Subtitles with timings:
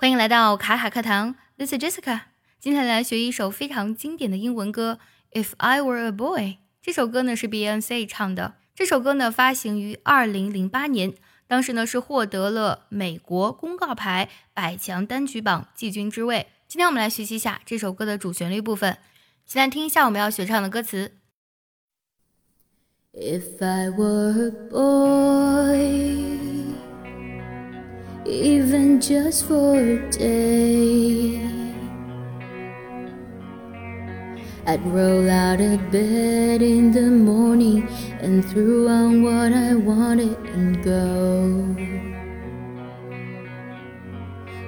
[0.00, 2.22] 欢迎来到卡卡课堂，This is Jessica。
[2.58, 4.98] 今天来学一首非常经典的英文歌
[5.38, 6.42] 《If I Were a Boy》。
[6.80, 8.54] 这首歌呢是 B N C 唱的。
[8.74, 11.12] 这首歌呢发行于二零零八年，
[11.46, 16.46] 当时呢是获得了美国公告牌百强单曲榜季军之位。
[16.66, 18.96] 今天我们来学习一下这首歌的主旋律部分。
[19.44, 21.12] 先来听一下我们要学唱的歌词。
[23.12, 26.59] If I were a boy
[28.30, 31.40] even just for a day.
[34.66, 37.88] I'd roll out of bed in the morning
[38.20, 41.74] and throw on what I wanted and go.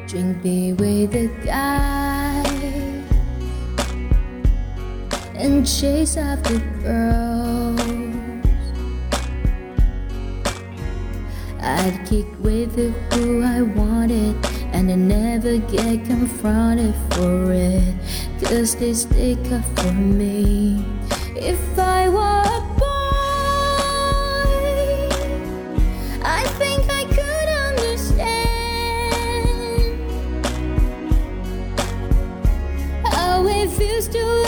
[0.08, 2.42] Drink beer with a guy
[5.36, 7.81] and chase after girls.
[11.62, 12.74] I'd kick with
[13.14, 14.34] who I wanted
[14.72, 17.94] and I never get confronted for it.
[18.42, 20.84] Cause they stick up for me.
[21.36, 22.88] If I were a boy,
[26.24, 28.42] I think I could understand
[33.06, 34.41] how it feels to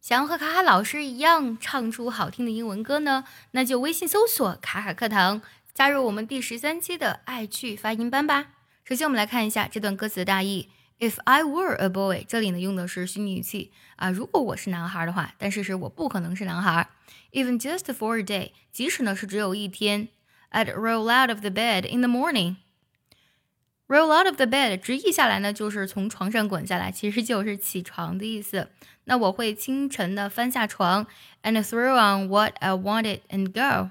[0.00, 5.42] 想要和卡卡老师一样唱出好听的英文歌呢，那就微信搜索“卡卡课堂”，
[5.74, 8.52] 加入我们第十三期的爱趣发音班吧。
[8.84, 10.68] 首先，我们来看一下这段歌词的大意。
[10.99, 16.89] If I were a boy，这里呢用的是虚拟语气啊，如果我是男孩的话，但是是我不可能是男孩。
[17.31, 20.09] Even just for a day，即使呢是只有一天。
[20.51, 28.69] I'd roll out of the bed in the morning。Roll out of the bed，直译下来呢就是从床上滚下来，其实就是起床的意思。
[29.05, 31.07] 那我会清晨的翻下床，
[31.41, 33.89] and throw on what I wanted and go。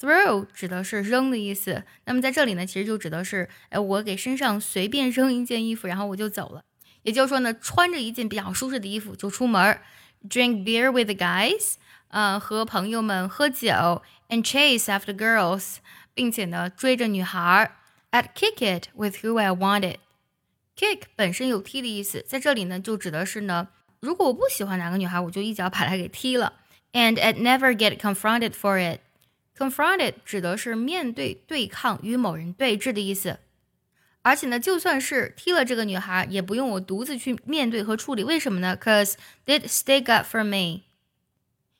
[0.00, 6.62] Throw 指的是扔的意思，那么在这里呢，其实就指的是，哎，我给身上随便扔一件衣服，然后我就走了。
[7.02, 9.82] 也就是说呢，穿着一件比较舒适的衣服就出门儿，
[10.28, 11.76] drink beer with the guys，
[12.08, 15.76] 呃，和朋友们喝酒，and chase after girls，
[16.12, 17.76] 并且呢追着女孩儿，
[18.10, 23.68] I'd kick it with who I wanted。kick 本身有踢的意思，在这里呢就指的是呢，
[24.00, 26.52] 如果我不喜欢哪个女孩，我就一脚把她给踢了，
[26.92, 29.00] and I'd never get confronted for it。
[29.61, 33.39] Confronted 指的是面对、对抗、与某人对峙的意思。
[34.23, 38.23] 而且呢，就算是踢了这个女孩，也不用我独自去面对和处理。
[38.23, 40.81] 为什么呢？Cause they'd stick up for me。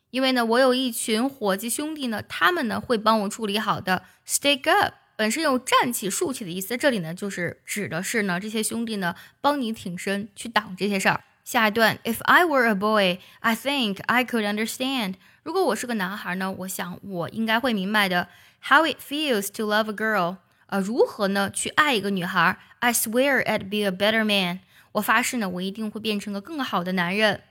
[0.09, 4.03] 因为呢，我有一群伙计兄弟呢，他们呢会帮我处理好的。
[4.27, 11.23] Stick up 本身有站起、竖起的意思，在这里呢就是指的是呢这些兄弟呢帮你挺身去挡这些事儿。
[11.43, 15.15] 下一段，If I were a boy, I think I could understand。
[15.42, 18.28] 如果我是个男孩呢，我想我应该会明白的。
[18.68, 22.58] How it feels to love a girl，呃，如何呢去爱一个女孩？
[22.80, 24.60] I swear I'd be a better man。
[24.92, 27.42] 我发誓呢，我一定会变成个更好的男人。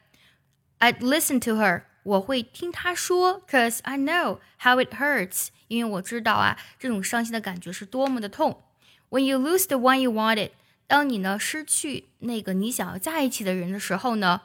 [0.79, 8.61] I'd listen to her，我会听她说，cause I know how it hurts，因为我知道啊，这种伤心的感觉是多么的痛。
[9.09, 10.51] When you lose the one you wanted，
[10.87, 14.41] 当你呢失去那个你想要在一起的人的时候呢，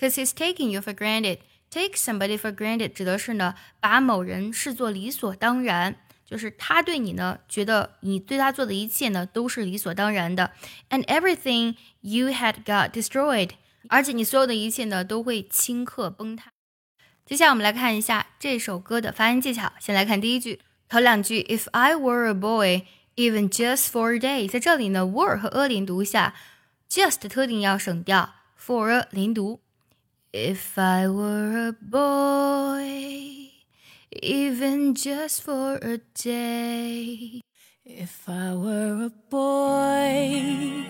[0.00, 1.38] cause he's taking you for granted。
[1.71, 5.95] Take somebody for granted 指的是呢，把某人视作理所当然，
[6.25, 10.51] 就是他对你呢，觉得你对他做的一切呢都是理所当然的。
[10.89, 13.51] And everything you had got destroyed，
[13.87, 16.51] 而且你所有的一切呢都会顷刻崩塌。
[17.25, 19.71] 接下来我们来看一下这首歌的发音技巧。
[19.79, 20.59] 先来看第一句，
[20.89, 22.81] 头两句，If I were a boy,
[23.15, 26.35] even just for a day，在这里呢，were 和 a 连读一下
[26.89, 29.61] ，just 特定要省掉，for 连读。
[30.32, 33.50] If I were a boy,
[34.22, 37.40] even just for a day.
[37.84, 40.84] If I were a boy,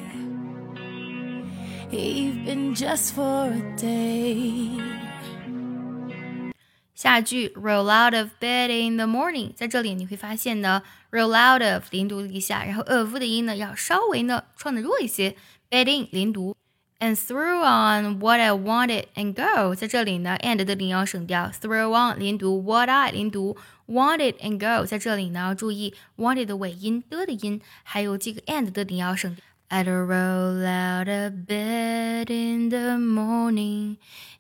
[1.93, 4.81] even just for a day.
[6.95, 15.37] 下句 roll out of bed in the morning，在这里你会发现呢，roll out of 连读一下，然后 of 的音呢要稍微呢创的弱一些，
[15.71, 16.57] bed in 连读。
[17.01, 24.59] and threw on what I wanted and go，在这里呢，and 的零要省掉，throw on 连读，what I 连读 wanted and
[24.59, 29.37] go，在这里呢要注意 wanted 的尾音的的音，还有这个 and 的音要省。
[29.69, 33.97] I'd roll out of bed in the morning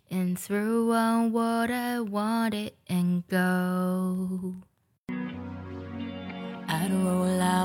[0.08, 4.39] and throw on what I wanted and go.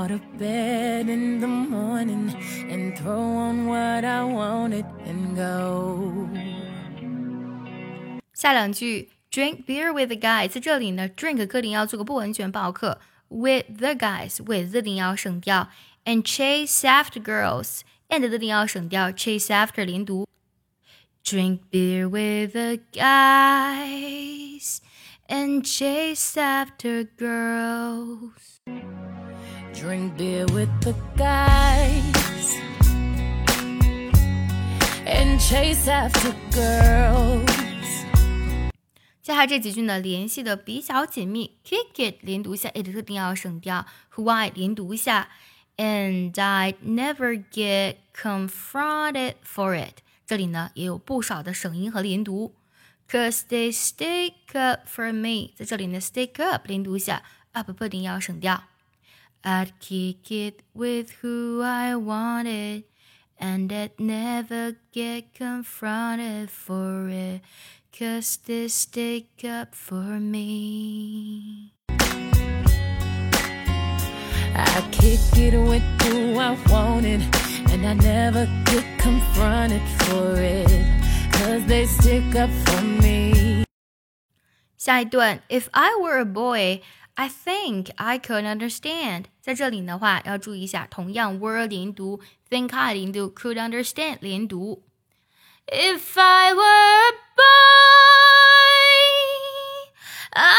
[0.06, 2.34] out of bed in the morning
[2.70, 6.30] and throw on what I wanted and go.
[8.34, 13.00] 下两句 drink beer with the guys，在这里呢，drink 课定要做个不完全报课，
[13.30, 15.70] with the guys，with 的定要省掉，
[16.06, 20.28] and chase after girls，and 的定要省掉，chase after 连读。
[21.24, 24.80] Drink beer with the guys
[25.28, 28.60] and chase after girls.
[29.76, 32.58] Drink beer with the guys
[35.06, 37.48] and chase after girls.
[39.22, 41.58] 接下来这几句呢，联系的比较紧密。
[41.64, 43.86] Kick it 连读一下，it 特定要省掉。
[44.16, 45.30] Who I 连读一下，
[45.78, 50.00] and I'd never get confronted for it。
[50.26, 52.56] 这里呢也有不少的省音和连读。
[53.10, 58.64] Cause they stick up for me，在这里呢 stick up 连读一下，up 不一定要省掉。
[59.44, 62.84] I'd kick it with who I wanted,
[63.40, 67.42] and I'd never get confronted for it.
[67.92, 71.74] Cause they stick up for me.
[74.54, 77.22] I kick it with who I wanted,
[77.72, 80.70] and I never get confronted for it.
[81.34, 83.66] Cause they stick up for me.
[84.78, 86.82] 下一段，If I were a boy,
[87.16, 89.26] I think I could understand。
[89.42, 94.84] 在这里的话，要注意一下，同样 were 连读，think I 连读，could understand 连读。
[95.68, 97.44] If I were a boy,
[100.32, 100.58] I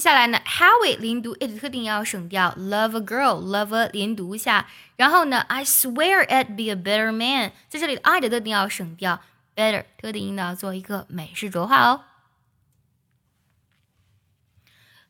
[0.00, 4.68] 下来呢，how it 连读，it 特定要省掉，love a girl，love a 连读一下。
[4.96, 9.22] 然后呢，I swear I'd be a better man，在这里的 I 的特定要省掉，
[9.54, 12.04] better 特定音呢做一个美式浊化哦。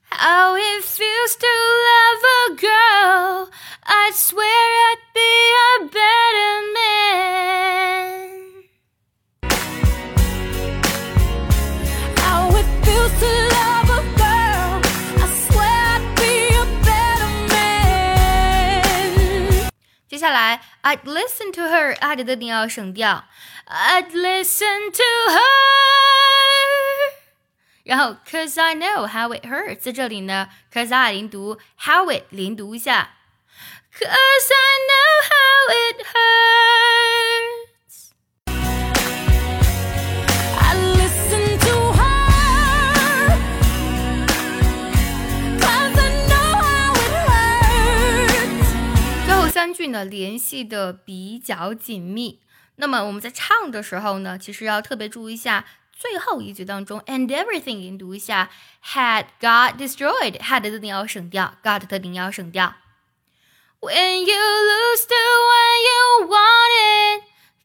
[0.09, 1.47] How it feels to
[1.85, 3.51] love a girl,
[3.81, 5.30] I swear I'd be
[20.22, 23.26] 下来，I'd listen to her，I'd 的定要省掉
[23.66, 25.42] ，I'd listen to her。
[27.84, 33.16] 然后，cause I know how it hurts，在这里呢，cause I 连读，how it 连读一下
[33.98, 37.11] ，cause I know how it hurts。
[49.82, 52.40] 句呢联系的比较紧密。
[52.76, 58.52] 那么我们在唱的时候呢，其实要特别注意一下最后一句当中，and everything 连读一下
[58.86, 62.76] ，had got destroyed，had 的定要省掉，got 的定要省掉。
[63.80, 65.16] When you lose the
[65.50, 67.24] one you wanted,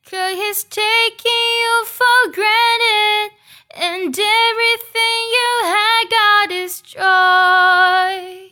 [0.08, 3.32] cause he's taking you for granted,
[3.74, 8.45] and everything you had got destroyed.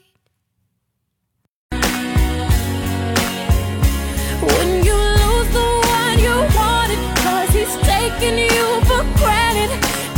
[8.23, 9.71] taking you for granted,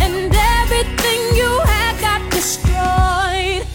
[0.06, 0.30] and
[0.60, 3.66] everything you had got destroyed.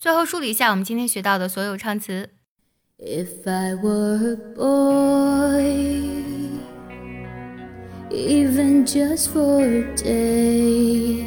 [0.00, 2.28] 最后梳理一下我们今天学到的所有唱词。
[2.98, 5.92] If I were a boy,
[8.10, 11.24] even just for a day,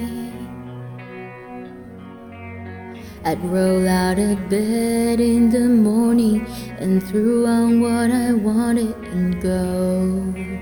[3.23, 6.45] I'd roll out of bed in the morning
[6.79, 10.58] and throw on what I wanted and go.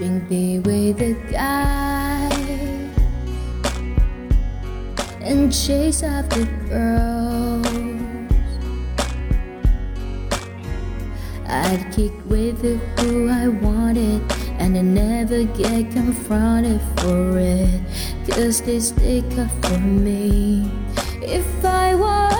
[0.00, 2.30] Drink beer with a guy
[5.20, 7.66] and chase after girls.
[11.46, 12.62] I'd kick with
[12.98, 14.22] who I wanted
[14.58, 17.82] and I never get confronted for it.
[18.26, 20.70] Cause they stick up for me.
[21.20, 22.39] If I were